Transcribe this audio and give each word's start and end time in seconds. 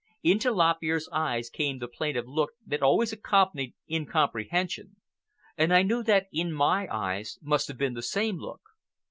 Into 0.23 0.49
Lop 0.49 0.77
Ear's 0.81 1.07
eyes 1.11 1.51
came 1.51 1.77
the 1.77 1.87
plaintive 1.87 2.27
look 2.27 2.53
that 2.65 2.81
always 2.81 3.13
accompanied 3.13 3.75
incomprehension, 3.87 4.95
and 5.55 5.71
I 5.71 5.83
know 5.83 6.01
that 6.01 6.25
in 6.33 6.51
my 6.51 6.87
eyes 6.89 7.37
must 7.43 7.67
have 7.67 7.77
been 7.77 7.93
the 7.93 8.01
same 8.01 8.37
look. 8.37 8.61